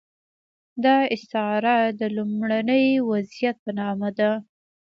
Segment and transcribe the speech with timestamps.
[0.83, 4.31] دا استعاره د لومړني وضعیت په نامه ده.